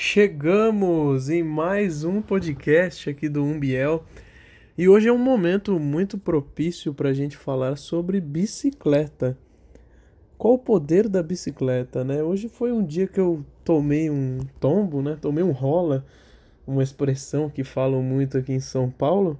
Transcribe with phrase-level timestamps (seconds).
[0.00, 4.04] Chegamos em mais um podcast aqui do Umbiel
[4.78, 9.36] e hoje é um momento muito propício para a gente falar sobre bicicleta.
[10.38, 12.22] Qual o poder da bicicleta, né?
[12.22, 15.18] Hoje foi um dia que eu tomei um tombo, né?
[15.20, 16.06] Tomei um rola,
[16.64, 19.36] uma expressão que falam muito aqui em São Paulo,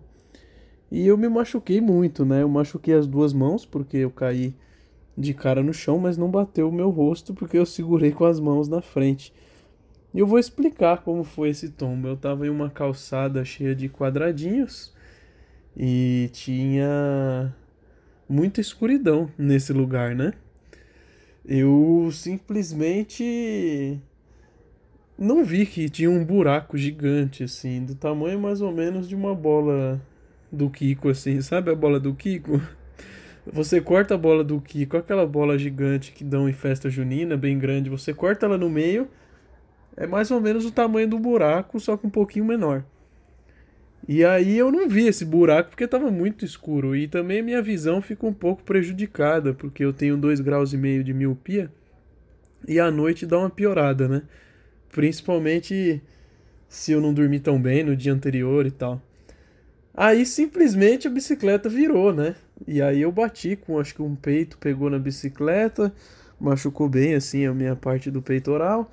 [0.91, 2.43] e eu me machuquei muito, né?
[2.43, 4.57] Eu machuquei as duas mãos porque eu caí
[5.17, 8.41] de cara no chão, mas não bateu o meu rosto porque eu segurei com as
[8.41, 9.33] mãos na frente.
[10.15, 12.09] E eu vou explicar como foi esse tombo.
[12.09, 14.95] Eu estava em uma calçada cheia de quadradinhos
[15.77, 17.55] e tinha
[18.29, 20.33] muita escuridão nesse lugar, né?
[21.45, 23.99] Eu simplesmente
[25.19, 29.35] não vi que tinha um buraco gigante assim, do tamanho mais ou menos de uma
[29.35, 30.01] bola
[30.51, 32.61] do Kiko assim, sabe a bola do Kiko?
[33.51, 37.59] Você corta a bola do Kiko, aquela bola gigante que dão em festa junina, bem
[37.59, 39.09] grande, você corta ela no meio
[39.98, 42.84] é mais ou menos o tamanho do buraco, só que um pouquinho menor.
[44.07, 48.01] E aí eu não vi esse buraco porque estava muito escuro e também minha visão
[48.01, 51.71] fica um pouco prejudicada porque eu tenho dois graus e meio de miopia
[52.66, 54.23] e à noite dá uma piorada, né?
[54.93, 56.01] Principalmente
[56.69, 59.02] se eu não dormir tão bem no dia anterior e tal.
[59.93, 62.37] Aí simplesmente a bicicleta virou, né?
[62.69, 65.93] E aí eu bati com acho que um peito pegou na bicicleta,
[66.41, 68.88] machucou bem assim a minha parte do peitoral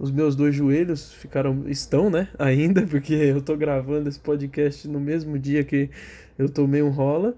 [0.00, 4.98] os meus dois joelhos ficaram estão, né, ainda, porque eu tô gravando esse podcast no
[4.98, 5.90] mesmo dia que
[6.38, 7.36] eu tomei um rola.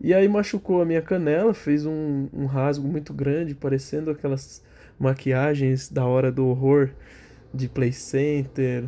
[0.00, 4.60] E aí machucou a minha canela, fez um, um rasgo muito grande, parecendo aquelas
[4.98, 6.90] maquiagens da hora do horror
[7.54, 8.84] de Play Center,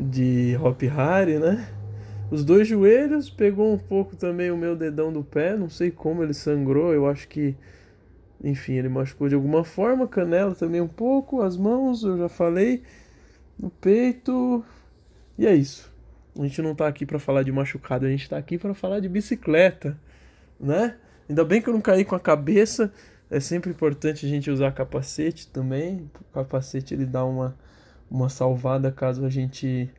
[0.00, 1.68] de Hop Harry, né?
[2.30, 6.22] Os dois joelhos, pegou um pouco também o meu dedão do pé, não sei como
[6.22, 7.54] ele sangrou, eu acho que
[8.42, 12.82] enfim, ele machucou de alguma forma, canela também um pouco, as mãos, eu já falei,
[13.58, 14.64] no peito.
[15.36, 15.92] E é isso.
[16.38, 19.00] A gente não tá aqui para falar de machucado, a gente tá aqui para falar
[19.00, 19.98] de bicicleta,
[20.58, 20.96] né?
[21.28, 22.92] Ainda bem que eu não caí com a cabeça.
[23.30, 26.08] É sempre importante a gente usar capacete também.
[26.20, 27.56] O capacete ele dá uma,
[28.10, 29.90] uma salvada caso a gente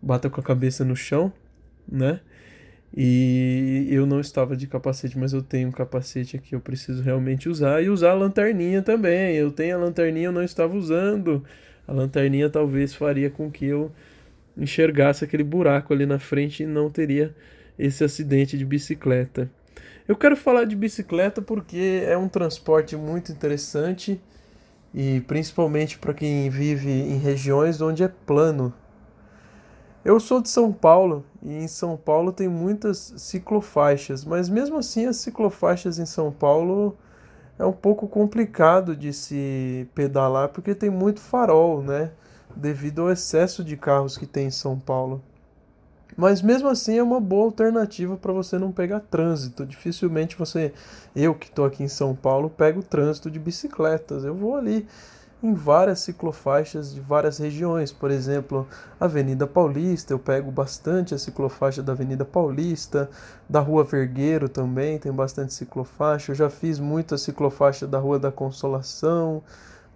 [0.00, 1.32] bata com a cabeça no chão,
[1.86, 2.20] né?
[2.94, 7.48] E eu não estava de capacete, mas eu tenho um capacete aqui, eu preciso realmente
[7.48, 7.82] usar.
[7.82, 9.34] E usar a lanterninha também.
[9.34, 11.42] Eu tenho a lanterninha, eu não estava usando.
[11.86, 13.90] A lanterninha talvez faria com que eu
[14.56, 17.34] enxergasse aquele buraco ali na frente e não teria
[17.78, 19.50] esse acidente de bicicleta.
[20.06, 24.20] Eu quero falar de bicicleta porque é um transporte muito interessante
[24.94, 28.74] e principalmente para quem vive em regiões onde é plano,
[30.04, 35.06] eu sou de São Paulo e em São Paulo tem muitas ciclofaixas, mas mesmo assim
[35.06, 36.96] as ciclofaixas em São Paulo
[37.58, 42.10] é um pouco complicado de se pedalar porque tem muito farol, né?
[42.54, 45.22] Devido ao excesso de carros que tem em São Paulo.
[46.16, 49.64] Mas mesmo assim é uma boa alternativa para você não pegar trânsito.
[49.64, 50.72] Dificilmente você,
[51.16, 54.24] eu que estou aqui em São Paulo, pego trânsito de bicicletas.
[54.24, 54.86] Eu vou ali
[55.42, 57.92] em várias ciclofaixas de várias regiões.
[57.92, 58.66] Por exemplo,
[59.00, 63.10] Avenida Paulista, eu pego bastante a ciclofaixa da Avenida Paulista,
[63.48, 66.32] da Rua Vergueiro também tem bastante ciclofaixa.
[66.32, 69.42] Eu já fiz muito a ciclofaixa da Rua da Consolação,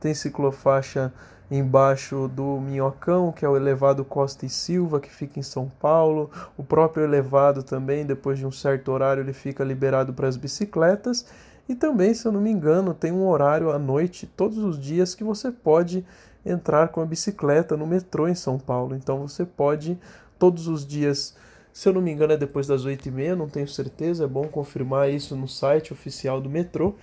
[0.00, 1.12] tem ciclofaixa
[1.50, 6.30] embaixo do Minhocão, que é o elevado Costa e Silva, que fica em São Paulo.
[6.56, 11.26] O próprio elevado também, depois de um certo horário, ele fica liberado para as bicicletas.
[11.68, 15.14] E também, se eu não me engano, tem um horário à noite, todos os dias,
[15.14, 16.04] que você pode
[16.44, 18.94] entrar com a bicicleta no metrô em São Paulo.
[18.94, 19.98] Então você pode,
[20.38, 21.36] todos os dias,
[21.72, 25.10] se eu não me engano, é depois das 8h30, não tenho certeza, é bom confirmar
[25.10, 26.94] isso no site oficial do metrô.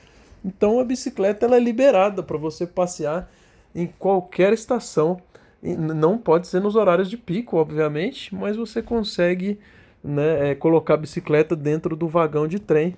[0.45, 3.29] Então a bicicleta ela é liberada para você passear
[3.75, 5.19] em qualquer estação.
[5.61, 9.59] Não pode ser nos horários de pico, obviamente, mas você consegue
[10.01, 12.95] né, é, colocar a bicicleta dentro do vagão de trem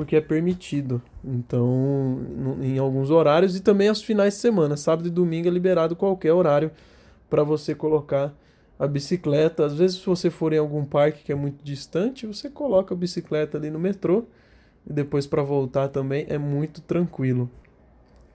[0.00, 1.02] porque é permitido.
[1.22, 2.20] Então,
[2.62, 6.32] em alguns horários e também aos finais de semana, sábado e domingo é liberado qualquer
[6.32, 6.70] horário
[7.28, 8.32] para você colocar
[8.78, 9.66] a bicicleta.
[9.66, 12.96] Às vezes, se você for em algum parque que é muito distante, você coloca a
[12.96, 14.24] bicicleta ali no metrô
[14.88, 17.50] e depois para voltar também é muito tranquilo.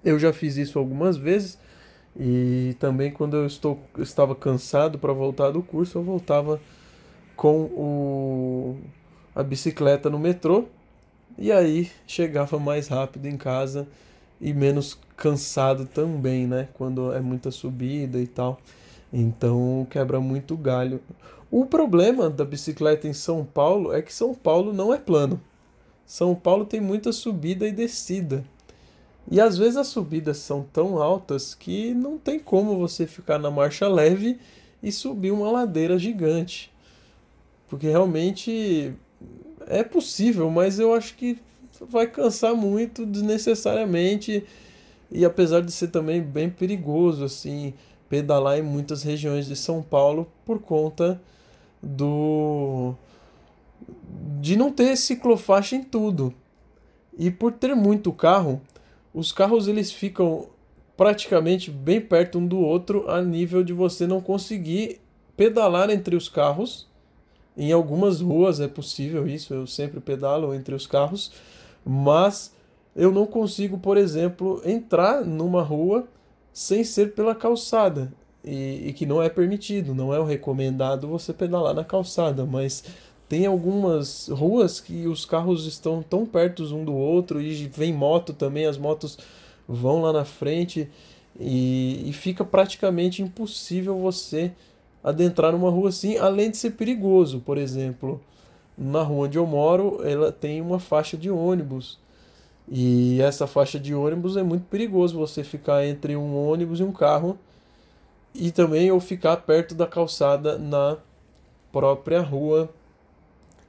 [0.03, 1.57] Eu já fiz isso algumas vezes
[2.15, 6.61] e também quando eu estou estava cansado para voltar do curso, eu voltava
[7.35, 8.77] com o
[9.33, 10.65] a bicicleta no metrô
[11.37, 13.87] e aí chegava mais rápido em casa
[14.39, 16.67] e menos cansado também, né?
[16.73, 18.59] Quando é muita subida e tal.
[19.11, 21.01] Então quebra muito galho.
[21.51, 25.39] O problema da bicicleta em São Paulo é que São Paulo não é plano.
[26.05, 28.43] São Paulo tem muita subida e descida.
[29.29, 33.49] E às vezes as subidas são tão altas que não tem como você ficar na
[33.49, 34.39] marcha leve
[34.83, 36.71] e subir uma ladeira gigante.
[37.67, 38.93] Porque realmente
[39.67, 41.37] é possível, mas eu acho que
[41.81, 44.43] vai cansar muito desnecessariamente
[45.11, 47.73] e apesar de ser também bem perigoso assim
[48.09, 51.21] pedalar em muitas regiões de São Paulo por conta
[51.81, 52.93] do
[54.39, 56.33] de não ter ciclofaixa em tudo.
[57.17, 58.61] E por ter muito carro,
[59.13, 60.47] os carros eles ficam
[60.97, 64.99] praticamente bem perto um do outro a nível de você não conseguir
[65.35, 66.87] pedalar entre os carros.
[67.57, 71.31] Em algumas ruas é possível isso, eu sempre pedalo entre os carros,
[71.85, 72.53] mas
[72.95, 76.07] eu não consigo, por exemplo, entrar numa rua
[76.53, 78.11] sem ser pela calçada.
[78.43, 82.83] E, e, que não é permitido, não é o recomendado você pedalar na calçada, mas
[83.27, 88.33] tem algumas ruas que os carros estão tão perto um do outro e vem moto
[88.33, 89.17] também, as motos
[89.67, 90.87] vão lá na frente
[91.39, 94.51] e, e fica praticamente impossível você
[95.05, 97.39] adentrar numa rua assim, além de ser perigoso.
[97.39, 98.19] Por exemplo,
[98.75, 101.99] na rua onde eu moro, ela tem uma faixa de ônibus.
[102.67, 106.91] E essa faixa de ônibus é muito perigoso você ficar entre um ônibus e um
[106.91, 107.37] carro
[108.33, 110.97] e também ou ficar perto da calçada na
[111.71, 112.67] própria rua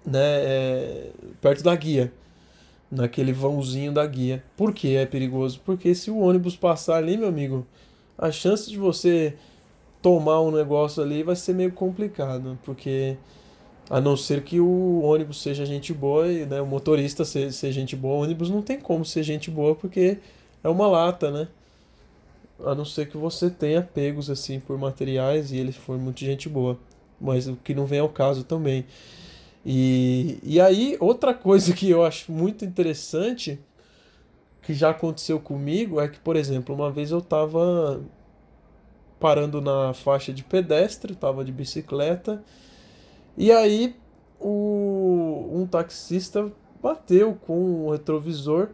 [0.05, 1.11] né, é,
[1.43, 2.11] perto da guia,
[2.91, 4.43] naquele vãozinho da guia.
[4.56, 5.61] Por que é perigoso?
[5.67, 7.67] Porque se o ônibus passar ali, meu amigo,
[8.17, 9.37] a chance de você
[10.06, 13.17] tomar um negócio ali vai ser meio complicado, porque
[13.91, 17.81] a não ser que o ônibus seja gente boa e né, o motorista seja, seja
[17.81, 20.19] gente boa, o ônibus não tem como ser gente boa porque
[20.62, 21.49] é uma lata, né?
[22.64, 26.49] A não ser que você tenha pegos assim por materiais e ele for muito gente
[26.49, 26.79] boa.
[27.20, 28.85] Mas o que não vem ao caso também.
[29.64, 33.59] E, e aí, outra coisa que eu acho muito interessante,
[34.62, 38.00] que já aconteceu comigo, é que, por exemplo, uma vez eu estava
[39.19, 42.43] parando na faixa de pedestre, estava de bicicleta,
[43.37, 43.97] e aí
[44.41, 46.51] o, um taxista
[46.83, 48.71] bateu com o retrovisor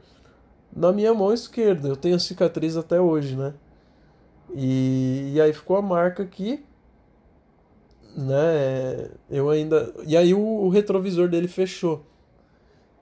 [0.75, 1.89] na minha mão esquerda.
[1.89, 3.55] Eu tenho a cicatriz até hoje, né?
[4.55, 6.65] E, e aí ficou a marca aqui
[8.17, 9.11] né?
[9.31, 9.93] Eu ainda.
[10.06, 12.05] E aí o, o retrovisor dele fechou.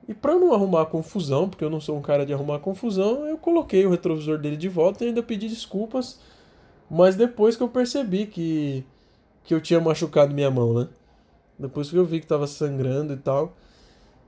[0.09, 3.39] E para não arrumar confusão, porque eu não sou um cara de arrumar confusão, eu
[3.39, 6.21] coloquei o retrovisor dele de volta e ainda pedi desculpas.
[6.91, 8.85] Mas depois que eu percebi que,
[9.45, 10.89] que eu tinha machucado minha mão, né?
[11.59, 13.55] Depois que eu vi que estava sangrando e tal.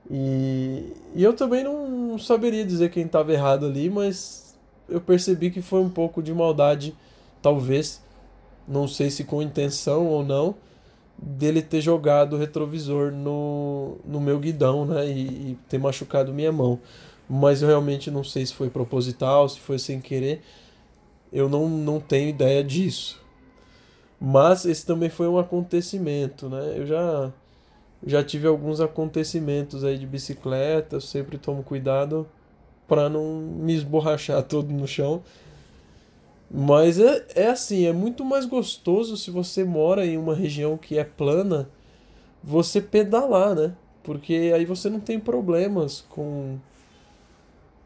[0.09, 4.55] E, e eu também não saberia dizer quem estava errado ali, mas
[4.87, 6.95] eu percebi que foi um pouco de maldade,
[7.41, 8.01] talvez.
[8.67, 10.55] Não sei se com intenção ou não
[11.17, 15.07] dele ter jogado o retrovisor no, no meu guidão, né?
[15.07, 16.79] E, e, ter machucado minha mão.
[17.29, 20.41] Mas eu realmente não sei se foi proposital, se foi sem querer.
[21.33, 23.19] Eu não, não tenho ideia disso.
[24.21, 26.75] Mas esse também foi um acontecimento, né?
[26.77, 27.33] Eu já,
[28.05, 32.27] já tive alguns acontecimentos aí de bicicleta, eu sempre tomo cuidado
[32.87, 35.23] para não me esborrachar todo no chão.
[36.49, 40.99] Mas é, é assim, é muito mais gostoso se você mora em uma região que
[40.99, 41.67] é plana,
[42.43, 43.73] você pedalar, né?
[44.03, 46.59] Porque aí você não tem problemas com,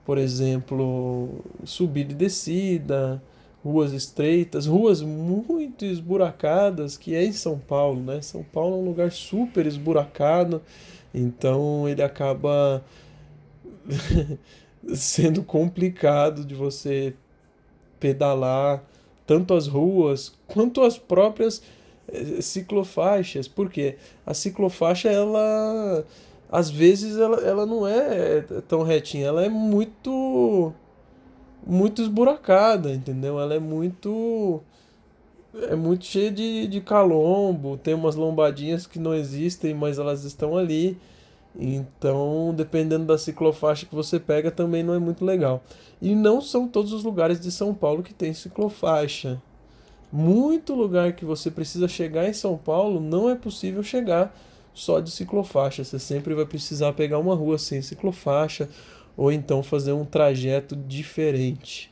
[0.05, 1.29] por exemplo,
[1.63, 3.21] subida e descida,
[3.63, 8.21] ruas estreitas, ruas muito esburacadas, que é em São Paulo, né?
[8.21, 10.61] São Paulo é um lugar super esburacado,
[11.13, 12.83] então ele acaba
[14.93, 17.13] sendo complicado de você
[17.99, 18.83] pedalar
[19.25, 21.61] tanto as ruas quanto as próprias
[22.07, 23.47] eh, ciclofaixas.
[23.47, 26.05] porque A ciclofaixa, ela
[26.49, 30.73] às vezes ela, ela não é tão retinha, ela é muito
[31.67, 33.39] muito esburacada, entendeu?
[33.39, 34.61] Ela é muito
[35.69, 40.55] é muito cheia de, de calombo, tem umas lombadinhas que não existem, mas elas estão
[40.55, 40.97] ali.
[41.59, 45.63] Então, dependendo da ciclofaixa que você pega, também não é muito legal.
[45.99, 49.41] E não são todos os lugares de São Paulo que tem ciclofaixa.
[50.11, 54.37] Muito lugar que você precisa chegar em São Paulo não é possível chegar
[54.73, 55.83] só de ciclofaixa.
[55.83, 58.69] Você sempre vai precisar pegar uma rua sem ciclofaixa
[59.17, 61.91] ou então fazer um trajeto diferente.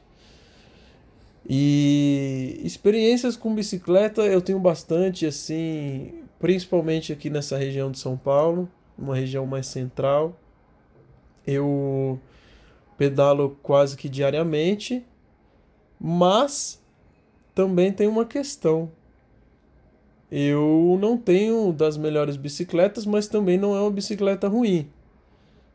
[1.48, 8.70] E experiências com bicicleta eu tenho bastante, assim, principalmente aqui nessa região de São Paulo
[8.98, 10.38] uma região mais central.
[11.46, 12.20] Eu
[12.98, 15.06] pedalo quase que diariamente,
[16.00, 16.82] mas
[17.54, 18.92] também tem uma questão.
[20.32, 24.90] Eu não tenho das melhores bicicletas, mas também não é uma bicicleta ruim.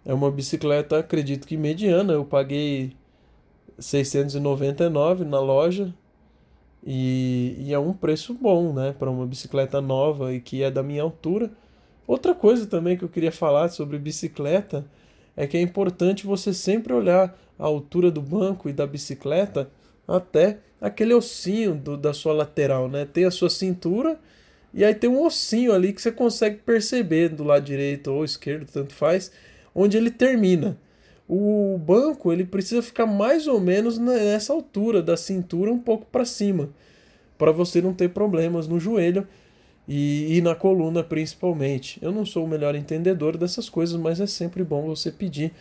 [0.05, 2.13] É uma bicicleta, acredito que mediana.
[2.13, 2.93] Eu paguei
[3.79, 5.95] 699 na loja
[6.85, 10.83] e, e é um preço bom, né, para uma bicicleta nova e que é da
[10.83, 11.51] minha altura.
[12.07, 14.85] Outra coisa também que eu queria falar sobre bicicleta
[15.37, 19.71] é que é importante você sempre olhar a altura do banco e da bicicleta
[20.09, 23.05] até aquele ossinho do, da sua lateral, né?
[23.05, 24.19] Tem a sua cintura
[24.73, 28.71] e aí tem um ossinho ali que você consegue perceber do lado direito ou esquerdo,
[28.71, 29.31] tanto faz,
[29.75, 30.77] onde ele termina.
[31.29, 36.25] O banco ele precisa ficar mais ou menos nessa altura da cintura, um pouco para
[36.25, 36.71] cima,
[37.39, 39.27] para você não ter problemas no joelho
[39.87, 41.99] e, e na coluna principalmente.
[42.03, 45.53] Eu não sou o melhor entendedor dessas coisas, mas é sempre bom você pedir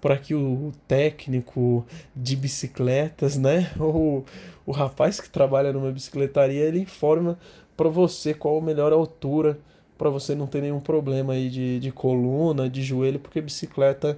[0.00, 1.84] para que o técnico
[2.16, 4.24] de bicicletas, né, ou
[4.64, 7.38] o rapaz que trabalha numa bicicletaria, ele informa
[7.76, 9.58] para você qual a melhor altura
[10.00, 14.16] para você não ter nenhum problema aí de, de coluna, de joelho, porque bicicleta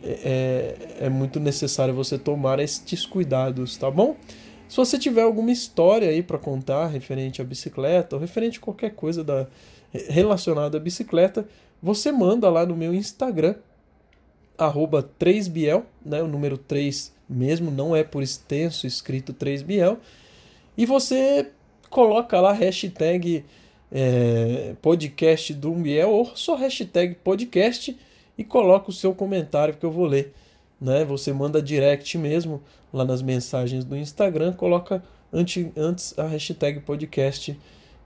[0.00, 4.14] é, é, é muito necessário você tomar estes cuidados, tá bom?
[4.68, 8.90] Se você tiver alguma história aí para contar referente à bicicleta ou referente a qualquer
[8.90, 9.48] coisa da,
[10.08, 11.48] relacionada à bicicleta,
[11.82, 13.56] você manda lá no meu Instagram,
[14.56, 19.98] arroba 3biel, né, o número 3 mesmo, não é por extenso escrito 3biel,
[20.78, 21.50] e você
[21.90, 23.44] coloca lá hashtag
[23.92, 27.96] é, podcast do Biel ou só hashtag podcast
[28.38, 30.32] e coloca o seu comentário que eu vou ler.
[30.80, 31.04] Né?
[31.04, 37.58] Você manda direct mesmo lá nas mensagens do Instagram, coloca antes a hashtag podcast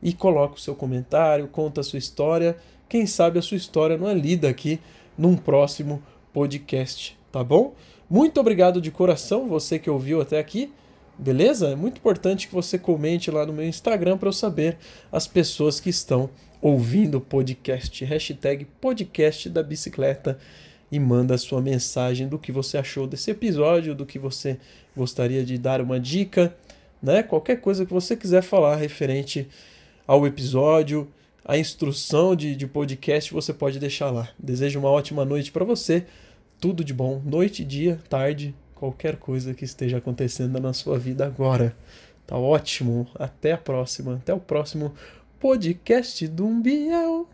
[0.02, 2.56] e coloca o seu comentário, conta a sua história.
[2.88, 4.80] Quem sabe a sua história não é lida aqui
[5.16, 6.02] num próximo
[6.32, 7.74] podcast, tá bom?
[8.08, 10.72] Muito obrigado de coração, você que ouviu até aqui,
[11.18, 11.68] beleza?
[11.68, 14.76] É muito importante que você comente lá no meu Instagram para eu saber
[15.10, 16.30] as pessoas que estão
[16.60, 18.04] ouvindo o podcast.
[18.04, 20.38] Hashtag podcast da bicicleta
[20.90, 24.58] e manda a sua mensagem do que você achou desse episódio, do que você
[24.96, 26.54] gostaria de dar uma dica,
[27.02, 27.22] né?
[27.22, 29.48] Qualquer coisa que você quiser falar referente
[30.06, 31.08] ao episódio,
[31.44, 34.28] a instrução de, de podcast, você pode deixar lá.
[34.38, 36.04] Desejo uma ótima noite para você.
[36.60, 41.74] Tudo de bom, noite, dia, tarde, qualquer coisa que esteja acontecendo na sua vida agora.
[42.26, 43.08] Tá ótimo.
[43.16, 44.14] Até a próxima.
[44.14, 44.94] Até o próximo
[45.40, 47.28] podcast do Umbiel.